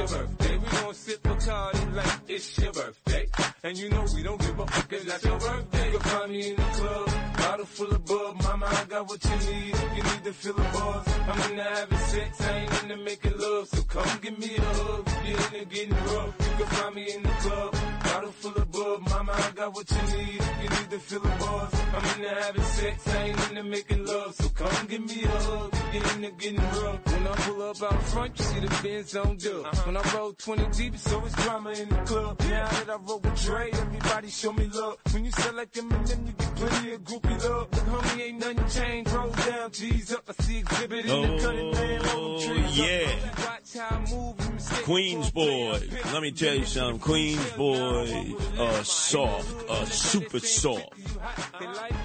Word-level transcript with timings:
your 0.00 0.08
birthday. 0.08 0.56
We 0.56 0.66
gon' 0.66 0.94
sip 0.94 1.22
Bacardi 1.22 1.94
like 1.94 2.20
it's 2.28 2.58
your 2.58 2.72
birthday. 2.72 3.26
And 3.62 3.78
you 3.78 3.90
know 3.90 4.04
we 4.14 4.22
don't 4.22 4.40
give 4.40 4.58
a 4.58 4.66
fuck 4.66 4.92
if 4.92 5.04
that's 5.04 5.24
your 5.24 5.38
birthday. 5.38 5.92
You 5.92 5.98
can 5.98 6.10
find 6.10 6.32
me 6.32 6.50
in 6.50 6.56
the 6.56 6.62
club, 6.62 7.10
bottle 7.36 7.66
full 7.66 7.90
of 7.90 8.04
bub. 8.06 8.42
Mama, 8.42 8.66
I 8.66 8.84
got 8.84 9.08
what 9.08 9.22
you 9.24 9.30
need 9.30 9.74
if 9.74 9.96
you 9.96 10.02
need 10.02 10.24
to 10.24 10.32
feel 10.32 10.54
the 10.54 10.62
buzz. 10.62 11.08
I'm 11.28 11.50
into 11.50 11.62
having 11.62 11.98
sex, 11.98 12.40
I 12.40 12.58
ain't 12.58 12.82
into 12.82 12.96
making 12.96 13.38
love. 13.38 13.68
So 13.68 13.82
come 13.82 14.18
give 14.22 14.38
me 14.38 14.56
a 14.56 14.60
hug 14.60 15.08
you're 15.26 15.38
into 15.38 15.64
getting 15.66 15.94
rough. 15.94 16.34
You 16.40 16.56
can 16.56 16.66
find 16.66 16.94
me 16.94 17.14
in 17.14 17.22
the 17.22 17.28
club, 17.28 17.74
bottle 18.12 18.32
full 18.32 18.56
of 18.56 18.72
bub. 18.72 19.08
Mama, 19.08 19.32
I 19.32 19.50
got 19.52 19.74
what 19.74 19.90
you 19.90 20.18
need 20.18 20.40
you 20.62 20.68
need 20.68 20.90
to 20.90 20.98
feel 20.98 21.20
the 21.20 21.28
buzz. 21.28 21.74
I'm 21.94 22.04
into 22.20 22.42
having 22.42 22.62
sex, 22.62 23.08
I 23.08 23.22
ain't 23.24 23.48
into 23.50 23.62
making 23.64 24.06
love. 24.06 24.34
So 24.34 24.48
come 24.50 24.86
give 24.86 25.04
me 25.06 25.22
a 25.24 25.28
hug 25.28 25.74
you're 25.92 26.12
into 26.14 26.30
getting 26.32 26.58
rough. 26.58 27.06
When 27.06 27.26
I 27.26 27.34
pull 27.36 27.62
up 27.62 27.82
out 27.82 28.02
front, 28.04 28.38
you 28.38 28.44
see 28.44 28.60
the 28.60 28.80
Benz 28.82 29.16
on 29.16 29.36
dub. 29.36 29.66
Uh-huh. 29.66 29.82
When 29.86 29.96
I 29.96 30.14
roll 30.14 30.32
20 30.32 30.66
deep, 30.76 30.96
so 30.98 31.22
it's 31.24 31.34
drama 31.44 31.70
in 31.70 31.88
the 31.88 31.96
club. 31.96 32.40
Now 32.40 32.68
that 32.68 32.90
I 32.90 32.96
roll 32.96 33.20
with 33.20 33.42
Dre, 33.44 33.70
everybody 33.72 34.28
show 34.28 34.52
me 34.52 34.66
love. 34.66 34.96
When 35.12 35.24
you 35.24 35.32
sell 35.32 35.54
like 35.54 35.72
Eminem, 35.72 36.26
you 36.26 36.32
get 36.32 36.54
plenty 36.56 36.92
of 36.92 37.04
groupie 37.04 37.44
love. 37.44 37.68
Look, 37.72 38.02
homie, 38.02 38.22
ain't 38.22 38.38
nothing 38.38 38.68
changed. 38.68 39.10
Roll 39.12 39.30
down, 39.30 39.70
G's 39.72 40.12
up. 40.12 40.24
I 40.28 40.42
see 40.42 40.62
Xzibit 40.62 41.04
in 41.04 41.36
the 41.36 41.42
cutting 41.42 41.70
man. 41.72 42.00
Oh, 42.04 42.30
yeah. 42.72 43.30
Queens 44.90 45.30
boys. 45.30 45.88
Let 46.12 46.20
me 46.20 46.32
tell 46.32 46.56
you 46.56 46.64
something. 46.64 46.98
Queens 46.98 47.50
boys 47.52 48.34
are 48.58 48.82
soft, 48.82 49.70
are 49.70 49.86
super 49.86 50.40
soft. 50.40 50.92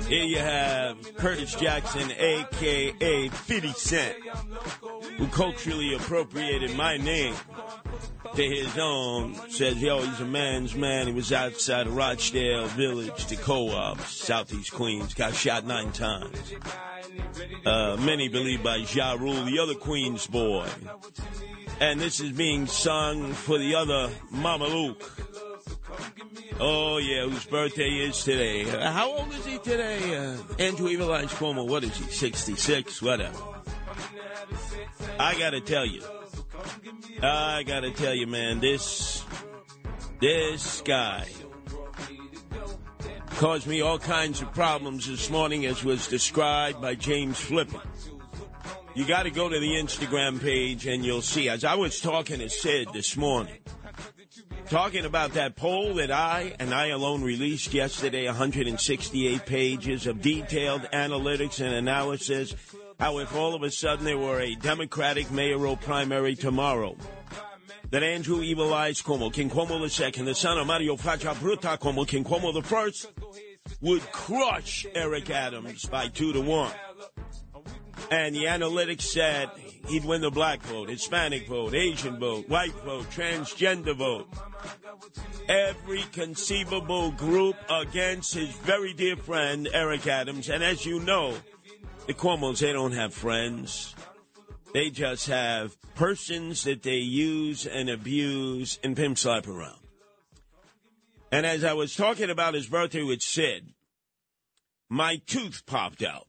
Here 0.07 0.23
you 0.23 0.38
have 0.38 1.16
Curtis 1.16 1.55
Jackson, 1.55 2.12
a.k.a. 2.12 3.29
50 3.29 3.73
Cent, 3.73 4.15
who 5.18 5.26
culturally 5.29 5.95
appropriated 5.95 6.76
my 6.76 6.98
name 6.98 7.34
to 8.35 8.43
his 8.43 8.77
own. 8.77 9.34
Says, 9.49 9.82
yo, 9.82 10.01
he's 10.01 10.20
a 10.20 10.26
man's 10.26 10.76
man. 10.76 11.07
He 11.07 11.13
was 11.13 11.34
outside 11.34 11.88
of 11.88 11.95
Rochdale 11.95 12.67
Village, 12.67 13.26
the 13.26 13.35
co-op, 13.38 13.99
Southeast 14.01 14.71
Queens. 14.71 15.15
Got 15.15 15.34
shot 15.34 15.65
nine 15.65 15.91
times. 15.91 16.38
Uh, 17.65 17.98
many 17.99 18.27
believe 18.27 18.62
by 18.62 18.76
Ja 18.76 19.13
Rule, 19.13 19.43
the 19.45 19.57
other 19.57 19.73
Queens 19.73 20.27
boy. 20.27 20.70
And 21.79 21.99
this 21.99 22.20
is 22.20 22.31
being 22.31 22.68
sung 22.68 23.34
for 23.34 23.57
the 23.57 23.76
other 23.76 24.09
Mama 24.31 24.68
Luke. 24.68 25.12
Oh, 26.59 26.98
yeah, 26.98 27.27
whose 27.27 27.45
birthday 27.45 27.90
is 28.07 28.23
today. 28.23 28.63
How 28.63 29.12
old 29.12 29.34
is 29.34 29.45
he 29.45 29.57
today? 29.57 30.15
Uh, 30.15 30.37
Andrew 30.57 30.87
Evil 30.87 31.12
Eyes 31.12 31.34
Cuomo, 31.34 31.67
what 31.67 31.84
is 31.84 31.98
he, 31.98 32.05
66? 32.05 33.01
Whatever. 33.01 33.37
I 35.20 35.37
gotta 35.37 35.59
tell 35.59 35.85
you. 35.85 36.01
I 37.21 37.63
gotta 37.63 37.91
tell 37.91 38.13
you, 38.13 38.27
man, 38.27 38.62
this, 38.62 39.23
this 40.21 40.82
guy 40.82 41.27
caused 43.32 43.67
me 43.67 43.82
all 43.82 43.99
kinds 43.99 44.41
of 44.41 44.54
problems 44.54 45.07
this 45.07 45.29
morning, 45.29 45.65
as 45.65 45.84
was 45.84 46.07
described 46.07 46.82
by 46.82 46.95
James 46.95 47.37
Flippin. 47.37 47.82
You 48.96 49.04
got 49.04 49.24
to 49.24 49.29
go 49.29 49.49
to 49.49 49.60
the 49.60 49.71
Instagram 49.71 50.41
page 50.41 50.88
and 50.88 51.04
you'll 51.04 51.21
see. 51.21 51.49
As 51.49 51.65
I 51.65 51.76
was 51.76 51.99
talking 51.99 52.40
to 52.40 52.49
Sid 52.49 52.88
this 52.93 53.18
morning, 53.18 53.57
talking 54.70 55.04
about 55.04 55.34
that 55.34 55.57
poll 55.57 55.96
that 55.96 56.12
I 56.12 56.55
and 56.60 56.74
I 56.74 56.88
alone 56.88 57.21
released 57.21 57.73
yesterday, 57.73 58.26
168 58.26 59.46
pages 59.46 60.07
of 60.07 60.21
detailed 60.21 60.84
analytics 60.93 61.60
and 61.60 61.76
analysis. 61.76 62.55
How 62.98 63.18
if 63.18 63.35
all 63.35 63.54
of 63.54 63.63
a 63.63 63.70
sudden 63.70 64.06
there 64.06 64.18
were 64.18 64.40
a 64.40 64.56
Democratic 64.56 65.29
mayoral 65.29 65.75
primary 65.75 66.34
tomorrow, 66.34 66.95
that 67.89 68.01
Andrew 68.01 68.41
Evil 68.41 68.73
Eyes 68.73 69.01
Cuomo, 69.01 69.31
King 69.31 69.50
Cuomo 69.50 69.81
II, 69.81 70.23
the 70.23 70.33
son 70.33 70.57
of 70.57 70.67
Mario 70.67 70.95
Faccia 70.95 71.35
Bruta 71.35 71.77
Cuomo, 71.77 72.07
King 72.07 72.23
Cuomo 72.23 72.53
the 72.53 72.62
first, 72.62 73.12
would 73.81 74.09
crush 74.13 74.85
Eric 74.95 75.29
Adams 75.29 75.85
by 75.85 76.07
two 76.07 76.31
to 76.31 76.39
one. 76.39 76.72
And 78.11 78.35
the 78.35 78.45
analytics 78.45 79.01
said 79.01 79.49
he'd 79.88 80.05
win 80.05 80.21
the 80.21 80.31
black 80.31 80.61
vote, 80.63 80.89
Hispanic 80.89 81.47
vote, 81.47 81.73
Asian 81.73 82.19
vote, 82.19 82.47
white 82.47 82.73
vote, 82.83 83.05
transgender 83.09 83.95
vote. 83.95 84.27
Every 85.47 86.03
conceivable 86.11 87.11
group 87.11 87.55
against 87.69 88.33
his 88.33 88.49
very 88.49 88.94
dear 88.94 89.15
friend, 89.15 89.67
Eric 89.73 90.07
Adams. 90.07 90.49
And 90.49 90.63
as 90.63 90.85
you 90.85 90.99
know, 90.99 91.35
the 92.07 92.13
Cuomos, 92.13 92.59
they 92.59 92.73
don't 92.73 92.94
have 92.94 93.13
friends. 93.13 93.95
They 94.73 94.89
just 94.89 95.27
have 95.27 95.77
persons 95.95 96.63
that 96.63 96.83
they 96.83 96.97
use 96.97 97.65
and 97.65 97.89
abuse 97.89 98.77
and 98.83 98.95
pimp 98.95 99.17
slap 99.17 99.47
around. 99.47 99.79
And 101.31 101.45
as 101.45 101.63
I 101.63 101.73
was 101.73 101.95
talking 101.95 102.29
about 102.29 102.53
his 102.53 102.67
birthday 102.67 103.03
with 103.03 103.21
Sid, 103.21 103.73
my 104.89 105.21
tooth 105.25 105.63
popped 105.65 106.03
out. 106.03 106.27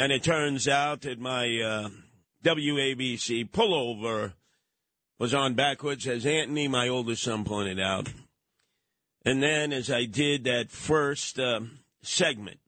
And 0.00 0.12
it 0.12 0.22
turns 0.22 0.66
out 0.66 1.02
that 1.02 1.20
my 1.20 1.44
uh, 1.60 1.90
WABC 2.42 3.50
pullover 3.50 4.32
was 5.18 5.34
on 5.34 5.52
backwards, 5.52 6.06
as 6.06 6.24
Anthony, 6.24 6.68
my 6.68 6.88
oldest 6.88 7.22
son, 7.22 7.44
pointed 7.44 7.78
out. 7.78 8.08
And 9.26 9.42
then 9.42 9.74
as 9.74 9.90
I 9.90 10.06
did 10.06 10.44
that 10.44 10.70
first 10.70 11.38
uh, 11.38 11.60
segment 12.00 12.60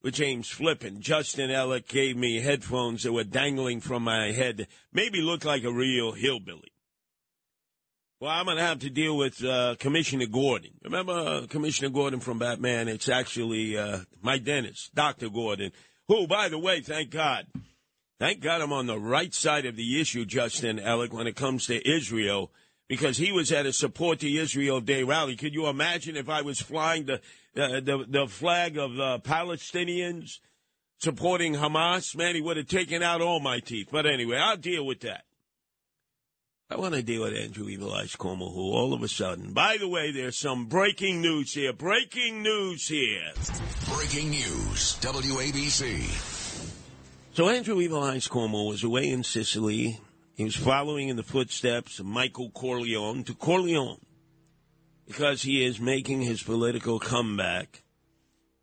with 0.00 0.14
James 0.14 0.48
Flippin, 0.48 1.00
Justin 1.00 1.50
Ellick 1.50 1.88
gave 1.88 2.16
me 2.16 2.40
headphones 2.40 3.02
that 3.02 3.12
were 3.12 3.24
dangling 3.24 3.80
from 3.80 4.04
my 4.04 4.30
head, 4.30 4.68
maybe 4.92 5.20
looked 5.20 5.44
like 5.44 5.64
a 5.64 5.72
real 5.72 6.12
hillbilly. 6.12 6.70
Well, 8.20 8.30
I'm 8.30 8.44
going 8.44 8.58
to 8.58 8.62
have 8.62 8.78
to 8.78 8.90
deal 8.90 9.16
with 9.16 9.44
uh, 9.44 9.74
Commissioner 9.80 10.26
Gordon. 10.26 10.70
Remember 10.84 11.14
uh, 11.14 11.46
Commissioner 11.48 11.88
Gordon 11.88 12.20
from 12.20 12.38
Batman? 12.38 12.86
It's 12.86 13.08
actually 13.08 13.76
uh, 13.76 14.02
my 14.22 14.38
dentist, 14.38 14.94
Dr. 14.94 15.30
Gordon, 15.30 15.72
who, 16.08 16.26
by 16.26 16.48
the 16.48 16.58
way, 16.58 16.80
thank 16.80 17.10
God, 17.10 17.46
thank 18.18 18.40
God 18.40 18.60
I'm 18.60 18.72
on 18.72 18.86
the 18.86 18.98
right 18.98 19.34
side 19.34 19.66
of 19.66 19.76
the 19.76 20.00
issue, 20.00 20.24
Justin 20.24 20.78
Ellick, 20.78 21.12
when 21.12 21.26
it 21.26 21.36
comes 21.36 21.66
to 21.66 21.88
Israel, 21.88 22.50
because 22.88 23.18
he 23.18 23.32
was 23.32 23.52
at 23.52 23.66
a 23.66 23.72
Support 23.72 24.20
the 24.20 24.38
Israel 24.38 24.80
Day 24.80 25.02
rally. 25.02 25.36
Could 25.36 25.54
you 25.54 25.66
imagine 25.66 26.16
if 26.16 26.28
I 26.28 26.42
was 26.42 26.60
flying 26.60 27.06
the, 27.06 27.20
uh, 27.56 27.80
the, 27.80 28.06
the 28.08 28.26
flag 28.28 28.78
of 28.78 28.94
the 28.94 29.18
Palestinians 29.20 30.38
supporting 30.98 31.54
Hamas? 31.54 32.16
Man, 32.16 32.34
he 32.34 32.40
would 32.40 32.56
have 32.56 32.68
taken 32.68 33.02
out 33.02 33.20
all 33.20 33.40
my 33.40 33.58
teeth. 33.60 33.88
But 33.90 34.06
anyway, 34.06 34.38
I'll 34.38 34.56
deal 34.56 34.86
with 34.86 35.00
that. 35.00 35.25
I 36.68 36.74
want 36.74 36.94
to 36.94 37.02
deal 37.02 37.22
with 37.22 37.32
Andrew 37.32 37.68
Evil 37.68 37.94
Eyes 37.94 38.16
Cuomo, 38.16 38.52
who 38.52 38.72
all 38.72 38.92
of 38.92 39.00
a 39.04 39.06
sudden, 39.06 39.52
by 39.52 39.76
the 39.78 39.86
way, 39.86 40.10
there's 40.10 40.36
some 40.36 40.66
breaking 40.66 41.20
news 41.20 41.52
here. 41.52 41.72
Breaking 41.72 42.42
news 42.42 42.88
here. 42.88 43.30
Breaking 43.88 44.30
news, 44.30 44.98
WABC. 45.00 46.74
So 47.34 47.48
Andrew 47.48 47.80
Evil 47.80 48.02
Eyes 48.02 48.26
Cuomo 48.26 48.68
was 48.68 48.82
away 48.82 49.08
in 49.08 49.22
Sicily. 49.22 50.00
He 50.34 50.42
was 50.42 50.56
following 50.56 51.08
in 51.08 51.14
the 51.14 51.22
footsteps 51.22 52.00
of 52.00 52.06
Michael 52.06 52.50
Corleone 52.50 53.22
to 53.22 53.34
Corleone 53.34 54.00
because 55.06 55.42
he 55.42 55.64
is 55.64 55.78
making 55.78 56.22
his 56.22 56.42
political 56.42 56.98
comeback 56.98 57.84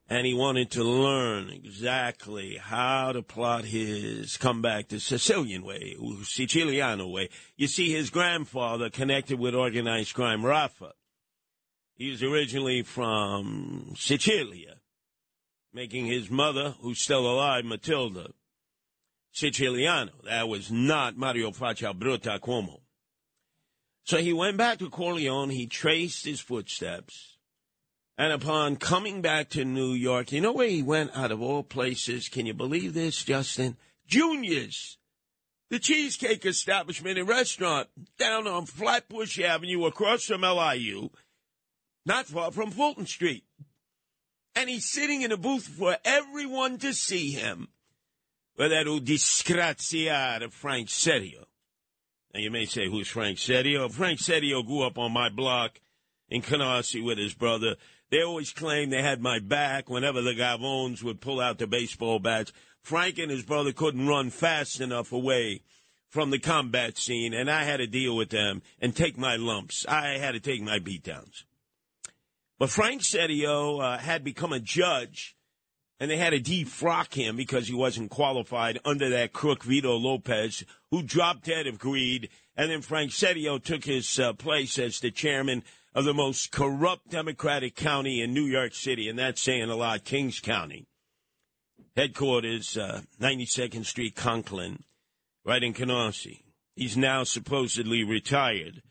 and 0.09 0.25
he 0.25 0.33
wanted 0.33 0.69
to 0.71 0.83
learn 0.83 1.49
exactly 1.49 2.57
how 2.57 3.11
to 3.13 3.21
plot 3.21 3.65
his 3.65 4.37
comeback 4.37 4.89
the 4.89 4.99
Sicilian 4.99 5.63
way, 5.63 5.95
Siciliano 6.23 7.07
way. 7.07 7.29
You 7.55 7.67
see, 7.67 7.91
his 7.91 8.09
grandfather 8.09 8.89
connected 8.89 9.39
with 9.39 9.55
organized 9.55 10.13
crime, 10.13 10.41
Raffa. 10.41 10.91
He 11.95 12.09
was 12.09 12.21
originally 12.21 12.83
from 12.83 13.93
Sicilia, 13.95 14.75
making 15.73 16.07
his 16.07 16.29
mother, 16.29 16.75
who's 16.81 16.99
still 16.99 17.25
alive, 17.25 17.63
Matilda, 17.63 18.31
Siciliano. 19.31 20.11
That 20.25 20.49
was 20.49 20.71
not 20.71 21.15
Mario 21.17 21.51
Faccia 21.51 21.97
Bruta 21.97 22.39
Cuomo. 22.39 22.81
So 24.03 24.17
he 24.17 24.33
went 24.33 24.57
back 24.57 24.79
to 24.79 24.89
Corleone. 24.89 25.49
He 25.49 25.65
traced 25.65 26.25
his 26.25 26.41
footsteps 26.41 27.32
and 28.17 28.31
upon 28.31 28.75
coming 28.75 29.21
back 29.21 29.49
to 29.49 29.65
New 29.65 29.93
York, 29.93 30.31
you 30.31 30.41
know 30.41 30.53
where 30.53 30.67
he 30.67 30.83
went 30.83 31.15
out 31.15 31.31
of 31.31 31.41
all 31.41 31.63
places? 31.63 32.29
Can 32.29 32.45
you 32.45 32.53
believe 32.53 32.93
this, 32.93 33.23
Justin? 33.23 33.77
Junior's, 34.07 34.97
the 35.69 35.79
cheesecake 35.79 36.45
establishment 36.45 37.17
and 37.17 37.27
restaurant 37.27 37.89
down 38.19 38.47
on 38.47 38.65
Flatbush 38.65 39.39
Avenue 39.39 39.85
across 39.85 40.25
from 40.25 40.41
LIU, 40.41 41.09
not 42.05 42.27
far 42.27 42.51
from 42.51 42.71
Fulton 42.71 43.07
Street. 43.07 43.45
And 44.55 44.69
he's 44.69 44.85
sitting 44.85 45.23
in 45.23 45.31
a 45.31 45.37
booth 45.37 45.65
for 45.65 45.97
everyone 46.05 46.77
to 46.79 46.93
see 46.93 47.31
him 47.31 47.69
with 48.55 48.69
that 48.69 48.85
disgraziato 48.85 50.51
Frank 50.51 50.89
Seddio. 50.89 51.45
Now 52.33 52.39
you 52.39 52.51
may 52.51 52.65
say, 52.65 52.87
who's 52.87 53.07
Frank 53.07 53.39
Seddio? 53.39 53.91
Frank 53.91 54.19
Seddio 54.19 54.65
grew 54.65 54.83
up 54.83 54.99
on 54.99 55.11
my 55.11 55.29
block 55.29 55.79
in 56.33 56.41
Canarsie 56.41 57.03
with 57.03 57.19
his 57.19 57.35
brother. 57.35 57.75
They 58.09 58.23
always 58.23 58.51
claimed 58.51 58.91
they 58.91 59.03
had 59.03 59.21
my 59.21 59.37
back 59.37 59.87
whenever 59.87 60.19
the 60.19 60.33
Gavones 60.33 61.03
would 61.03 61.21
pull 61.21 61.39
out 61.39 61.59
the 61.59 61.67
baseball 61.67 62.17
bats. 62.17 62.51
Frank 62.81 63.19
and 63.19 63.29
his 63.29 63.43
brother 63.43 63.71
couldn't 63.71 64.07
run 64.07 64.31
fast 64.31 64.81
enough 64.81 65.11
away 65.11 65.61
from 66.09 66.31
the 66.31 66.39
combat 66.39 66.97
scene, 66.97 67.35
and 67.35 67.51
I 67.51 67.63
had 67.63 67.77
to 67.77 67.87
deal 67.87 68.15
with 68.15 68.29
them 68.29 68.63
and 68.81 68.95
take 68.95 69.15
my 69.15 69.35
lumps. 69.35 69.85
I 69.87 70.17
had 70.17 70.31
to 70.31 70.39
take 70.39 70.63
my 70.63 70.79
beatdowns. 70.79 71.43
But 72.57 72.71
Frank 72.71 73.03
Seddio 73.03 73.79
uh, 73.79 73.99
had 73.99 74.23
become 74.23 74.53
a 74.53 74.59
judge, 74.59 75.35
and 75.99 76.09
they 76.09 76.17
had 76.17 76.31
to 76.31 76.39
defrock 76.39 77.13
him 77.13 77.35
because 77.35 77.67
he 77.67 77.75
wasn't 77.75 78.09
qualified 78.09 78.79
under 78.85 79.09
that 79.09 79.33
crook 79.33 79.63
Vito 79.63 79.95
Lopez, 79.95 80.63
who 80.89 81.03
dropped 81.03 81.45
dead 81.45 81.67
of 81.67 81.77
greed. 81.77 82.29
And 82.55 82.71
then 82.71 82.81
Frank 82.81 83.11
Seddio 83.11 83.63
took 83.63 83.85
his 83.85 84.19
uh, 84.19 84.33
place 84.33 84.79
as 84.79 84.99
the 84.99 85.11
chairman 85.11 85.63
of 85.95 86.05
the 86.05 86.13
most 86.13 86.51
corrupt 86.51 87.09
Democratic 87.09 87.75
county 87.75 88.21
in 88.21 88.33
New 88.33 88.45
York 88.45 88.73
City, 88.73 89.07
and 89.07 89.19
that's 89.19 89.41
saying 89.41 89.69
a 89.69 89.75
lot, 89.75 90.03
Kings 90.03 90.39
County. 90.39 90.87
Headquarters, 91.95 92.75
uh, 92.75 93.01
92nd 93.21 93.85
Street, 93.85 94.15
Conklin, 94.15 94.83
right 95.45 95.61
in 95.61 95.73
Canarsie. 95.73 96.41
He's 96.75 96.97
now 96.97 97.23
supposedly 97.23 98.03
retired, 98.03 98.81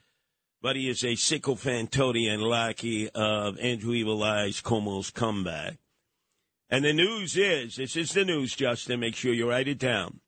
but 0.60 0.76
he 0.76 0.88
is 0.88 1.02
a 1.02 1.14
sycophantodian 1.14 2.40
lackey 2.40 3.10
of 3.10 3.58
Andrew 3.58 3.94
Evil 3.94 4.22
Eyes 4.22 4.60
Cuomo's 4.60 5.10
comeback. 5.10 5.78
And 6.70 6.84
the 6.84 6.92
news 6.92 7.36
is, 7.36 7.76
this 7.76 7.96
is 7.96 8.12
the 8.12 8.24
news, 8.24 8.54
Justin, 8.54 9.00
make 9.00 9.16
sure 9.16 9.34
you 9.34 9.50
write 9.50 9.66
it 9.66 9.80
down, 9.80 10.20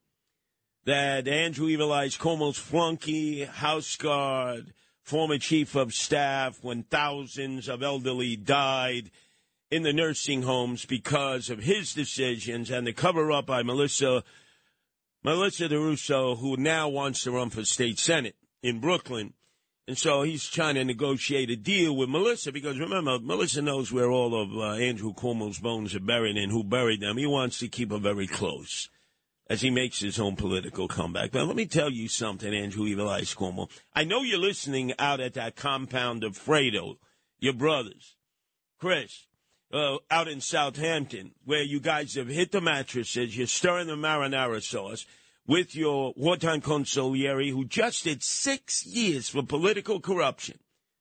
that 0.84 1.28
Andrew 1.28 1.68
Evil 1.68 1.92
Eyes 1.92 2.18
Cuomo's 2.18 2.58
flunky, 2.58 3.44
house 3.44 3.94
guard, 3.94 4.74
former 5.04 5.38
chief 5.38 5.74
of 5.74 5.92
staff 5.92 6.58
when 6.62 6.82
thousands 6.82 7.68
of 7.68 7.82
elderly 7.82 8.36
died 8.36 9.10
in 9.70 9.82
the 9.82 9.92
nursing 9.92 10.42
homes 10.42 10.86
because 10.86 11.50
of 11.50 11.60
his 11.60 11.92
decisions 11.92 12.70
and 12.70 12.86
the 12.86 12.92
cover 12.92 13.30
up 13.30 13.46
by 13.46 13.62
Melissa 13.62 14.24
Melissa 15.22 15.68
DeRosa, 15.68 16.38
who 16.38 16.56
now 16.56 16.88
wants 16.88 17.22
to 17.22 17.30
run 17.30 17.48
for 17.48 17.64
state 17.64 17.98
senate 17.98 18.36
in 18.62 18.80
Brooklyn. 18.80 19.32
And 19.86 19.96
so 19.96 20.22
he's 20.22 20.46
trying 20.46 20.74
to 20.74 20.84
negotiate 20.84 21.50
a 21.50 21.56
deal 21.56 21.94
with 21.96 22.08
Melissa 22.08 22.52
because 22.52 22.78
remember, 22.78 23.18
Melissa 23.18 23.62
knows 23.62 23.92
where 23.92 24.10
all 24.10 24.34
of 24.34 24.56
uh, 24.56 24.82
Andrew 24.82 25.14
Cuomo's 25.14 25.58
bones 25.58 25.94
are 25.94 26.00
buried 26.00 26.36
and 26.36 26.50
who 26.50 26.64
buried 26.64 27.00
them. 27.00 27.18
He 27.18 27.26
wants 27.26 27.58
to 27.58 27.68
keep 27.68 27.90
her 27.90 27.98
very 27.98 28.26
close 28.26 28.88
as 29.48 29.60
he 29.60 29.70
makes 29.70 30.00
his 30.00 30.18
own 30.18 30.36
political 30.36 30.88
comeback. 30.88 31.30
But 31.30 31.46
let 31.46 31.56
me 31.56 31.66
tell 31.66 31.90
you 31.90 32.08
something, 32.08 32.54
Andrew 32.54 33.08
Eyes 33.08 33.34
Cuomo. 33.34 33.68
I 33.94 34.04
know 34.04 34.22
you're 34.22 34.38
listening 34.38 34.94
out 34.98 35.20
at 35.20 35.34
that 35.34 35.56
compound 35.56 36.24
of 36.24 36.38
Fredo, 36.38 36.96
your 37.38 37.52
brothers, 37.52 38.16
Chris, 38.78 39.26
uh, 39.72 39.98
out 40.10 40.28
in 40.28 40.40
Southampton, 40.40 41.32
where 41.44 41.62
you 41.62 41.80
guys 41.80 42.14
have 42.14 42.28
hit 42.28 42.52
the 42.52 42.60
mattresses, 42.60 43.36
you're 43.36 43.46
stirring 43.46 43.88
the 43.88 43.96
marinara 43.96 44.62
sauce 44.62 45.04
with 45.46 45.74
your 45.74 46.14
wartime 46.16 46.62
consigliere 46.62 47.50
who 47.50 47.64
just 47.66 48.04
did 48.04 48.22
six 48.22 48.86
years 48.86 49.28
for 49.28 49.42
political 49.42 50.00
corruption. 50.00 50.58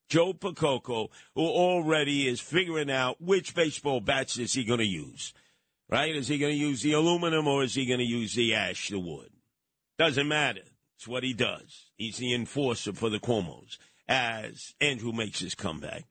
Joe 0.09 0.33
Percoco, 0.33 1.09
who 1.33 1.41
already 1.41 2.27
is 2.27 2.41
figuring 2.41 2.91
out 2.91 3.21
which 3.21 3.55
baseball 3.55 4.01
bats 4.01 4.37
is 4.37 4.53
he 4.53 4.63
going 4.63 4.79
to 4.79 4.85
use 4.85 5.33
right? 5.93 6.15
Is 6.15 6.27
he 6.27 6.39
going 6.39 6.53
to 6.53 6.57
use 6.57 6.81
the 6.81 6.93
aluminum 6.93 7.47
or 7.47 7.63
is 7.63 7.75
he 7.75 7.85
going 7.85 7.99
to 7.99 8.05
use 8.05 8.33
the 8.33 8.55
ash, 8.55 8.89
the 8.89 8.97
wood? 8.97 9.29
Doesn't 9.99 10.27
matter. 10.27 10.63
It's 10.97 11.07
what 11.07 11.23
he 11.23 11.33
does. 11.33 11.91
He's 11.95 12.17
the 12.17 12.33
enforcer 12.33 12.93
for 12.93 13.11
the 13.11 13.19
Cuomos 13.19 13.77
as 14.07 14.73
Andrew 14.81 15.11
makes 15.11 15.39
his 15.39 15.53
comeback. 15.53 16.05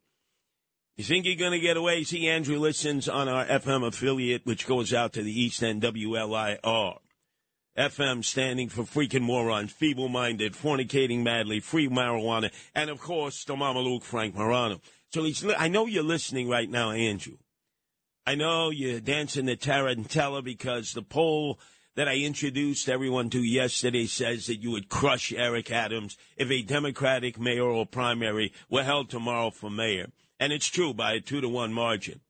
You 0.96 1.02
think 1.02 1.26
you're 1.26 1.34
going 1.34 1.50
to 1.52 1.58
get 1.58 1.76
away? 1.76 2.05
See, 2.05 2.29
Andrew 2.29 2.58
listens 2.58 3.08
on 3.08 3.29
our 3.29 3.44
FM 3.44 3.84
affiliate, 3.84 4.46
which 4.46 4.69
goes 4.69 4.94
out 4.94 5.14
to 5.14 5.23
the 5.23 5.40
East 5.40 5.62
End 5.64 5.82
WLIR. 5.82 6.99
FM 7.76 8.25
standing 8.25 8.69
for 8.69 8.82
freaking 8.82 9.23
morons, 9.23 9.73
feeble 9.73 10.08
minded, 10.08 10.52
fornicating 10.52 11.25
madly, 11.25 11.58
free 11.58 11.88
marijuana, 11.88 12.52
and 12.75 12.88
of 12.88 13.00
course, 13.00 13.44
the 13.44 13.56
Mama 13.56 13.81
Luke 13.81 14.05
Frank 14.05 14.37
Morano. 14.37 14.81
So 15.12 15.25
he's, 15.25 15.44
I 15.58 15.69
know 15.69 15.87
you're 15.87 16.05
listening 16.05 16.49
right 16.49 16.70
now, 16.70 16.90
Andrew. 16.90 17.38
I 18.25 18.37
know 18.37 18.71
you're 18.71 19.01
dancing 19.01 19.47
the 19.47 19.57
tarantella 19.57 20.45
because 20.45 20.93
the 20.93 21.03
poll 21.03 21.59
that 21.97 22.07
I 22.07 22.19
introduced 22.19 22.89
everyone 22.89 23.31
to 23.31 23.43
yesterday 23.43 24.07
says 24.07 24.47
that 24.47 24.63
you 24.63 24.71
would 24.71 24.89
crush 24.89 25.33
Eric 25.33 25.73
Adams 25.73 26.17
if 26.37 26.49
a 26.49 26.63
Democratic 26.63 27.41
mayoral 27.41 27.85
primary 27.85 28.53
were 28.71 28.85
held 28.85 29.11
tomorrow 29.11 29.51
for 29.51 29.71
mayor. 29.71 30.07
And 30.39 30.53
it's 30.53 30.69
true 30.69 30.95
by 30.95 31.15
a 31.15 31.21
two 31.21 31.41
to 31.41 31.49
one 31.49 31.73
margin. 31.73 32.21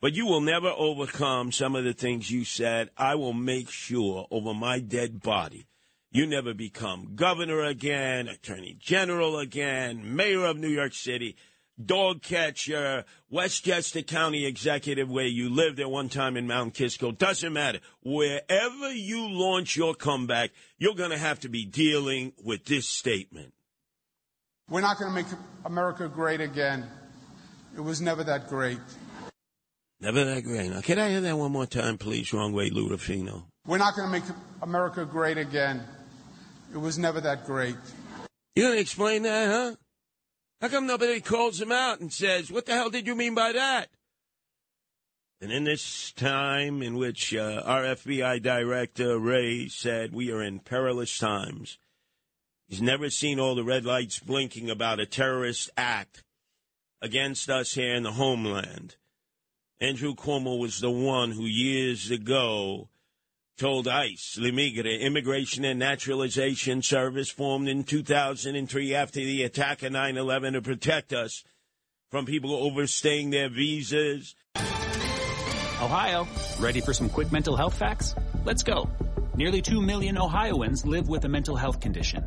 But 0.00 0.14
you 0.14 0.26
will 0.26 0.40
never 0.40 0.68
overcome 0.68 1.50
some 1.50 1.74
of 1.74 1.82
the 1.82 1.92
things 1.92 2.30
you 2.30 2.44
said. 2.44 2.90
I 2.96 3.16
will 3.16 3.32
make 3.32 3.70
sure 3.70 4.28
over 4.30 4.54
my 4.54 4.78
dead 4.78 5.20
body 5.20 5.66
you 6.12 6.24
never 6.24 6.54
become 6.54 7.16
governor 7.16 7.64
again, 7.64 8.28
attorney 8.28 8.76
general 8.80 9.38
again, 9.38 10.16
mayor 10.16 10.44
of 10.44 10.56
New 10.56 10.68
York 10.68 10.94
City 10.94 11.36
dog 11.82 12.22
catcher, 12.22 13.04
Westchester 13.30 14.02
County 14.02 14.46
executive, 14.46 15.08
where 15.08 15.26
you 15.26 15.48
lived 15.48 15.80
at 15.80 15.90
one 15.90 16.08
time 16.08 16.36
in 16.36 16.46
Mount 16.46 16.74
Kisco. 16.74 17.12
Doesn't 17.12 17.52
matter. 17.52 17.80
Wherever 18.02 18.92
you 18.92 19.28
launch 19.30 19.76
your 19.76 19.94
comeback, 19.94 20.50
you're 20.78 20.94
going 20.94 21.10
to 21.10 21.18
have 21.18 21.40
to 21.40 21.48
be 21.48 21.64
dealing 21.64 22.32
with 22.42 22.64
this 22.64 22.88
statement. 22.88 23.52
We're 24.68 24.82
not 24.82 24.98
going 24.98 25.10
to 25.10 25.14
make 25.14 25.26
America 25.64 26.08
great 26.08 26.40
again. 26.40 26.86
It 27.76 27.80
was 27.80 28.00
never 28.00 28.24
that 28.24 28.48
great. 28.48 28.78
Never 30.00 30.24
that 30.24 30.44
great. 30.44 30.70
Now, 30.70 30.80
can 30.80 30.98
I 30.98 31.10
hear 31.10 31.20
that 31.22 31.36
one 31.36 31.52
more 31.52 31.66
time, 31.66 31.98
please? 31.98 32.32
Wrong 32.32 32.52
way, 32.52 32.70
Ludafino. 32.70 33.44
We're 33.66 33.78
not 33.78 33.96
going 33.96 34.06
to 34.08 34.12
make 34.12 34.24
America 34.62 35.04
great 35.04 35.38
again. 35.38 35.82
It 36.72 36.78
was 36.78 36.98
never 36.98 37.20
that 37.20 37.46
great. 37.46 37.76
You 38.54 38.64
going 38.64 38.74
to 38.74 38.80
explain 38.80 39.22
that, 39.22 39.48
huh? 39.48 39.76
How 40.60 40.68
come 40.68 40.86
nobody 40.86 41.20
calls 41.20 41.60
him 41.60 41.70
out 41.70 42.00
and 42.00 42.12
says, 42.12 42.50
What 42.50 42.66
the 42.66 42.72
hell 42.72 42.90
did 42.90 43.06
you 43.06 43.14
mean 43.14 43.34
by 43.34 43.52
that? 43.52 43.88
And 45.40 45.52
in 45.52 45.62
this 45.62 46.10
time 46.12 46.82
in 46.82 46.96
which 46.96 47.32
uh, 47.32 47.62
our 47.64 47.82
FBI 47.84 48.42
director, 48.42 49.18
Ray, 49.20 49.68
said 49.68 50.12
we 50.12 50.32
are 50.32 50.42
in 50.42 50.58
perilous 50.58 51.16
times, 51.16 51.78
he's 52.66 52.82
never 52.82 53.08
seen 53.08 53.38
all 53.38 53.54
the 53.54 53.62
red 53.62 53.84
lights 53.84 54.18
blinking 54.18 54.68
about 54.68 54.98
a 54.98 55.06
terrorist 55.06 55.70
act 55.76 56.24
against 57.00 57.48
us 57.48 57.74
here 57.74 57.94
in 57.94 58.02
the 58.02 58.12
homeland. 58.12 58.96
Andrew 59.80 60.16
Cuomo 60.16 60.58
was 60.58 60.80
the 60.80 60.90
one 60.90 61.30
who 61.30 61.44
years 61.44 62.10
ago 62.10 62.88
told 63.58 63.88
ICE, 63.88 64.38
L'Immigrant 64.38 65.00
Immigration 65.00 65.64
and 65.64 65.78
Naturalization 65.78 66.80
Service, 66.80 67.28
formed 67.28 67.68
in 67.68 67.84
2003 67.84 68.94
after 68.94 69.20
the 69.20 69.42
attack 69.42 69.82
of 69.82 69.92
9 69.92 70.16
11 70.16 70.54
to 70.54 70.62
protect 70.62 71.12
us 71.12 71.44
from 72.10 72.24
people 72.24 72.54
overstaying 72.54 73.30
their 73.30 73.50
visas. 73.50 74.34
Ohio, 74.56 76.26
ready 76.58 76.80
for 76.80 76.92
some 76.92 77.08
quick 77.08 77.30
mental 77.30 77.56
health 77.56 77.76
facts? 77.76 78.14
Let's 78.44 78.62
go. 78.62 78.88
Nearly 79.36 79.62
2 79.62 79.80
million 79.80 80.18
Ohioans 80.18 80.86
live 80.86 81.08
with 81.08 81.24
a 81.24 81.28
mental 81.28 81.54
health 81.54 81.80
condition. 81.80 82.24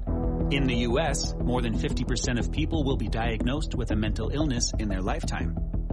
In 0.51 0.65
the 0.65 0.75
U.S., 0.87 1.33
more 1.39 1.61
than 1.61 1.77
50% 1.77 2.39
of 2.39 2.51
people 2.51 2.83
will 2.83 2.97
be 2.97 3.07
diagnosed 3.07 3.75
with 3.75 3.91
a 3.91 3.95
mental 3.95 4.29
illness 4.29 4.71
in 4.79 4.89
their 4.89 5.01
lifetime. 5.01 5.57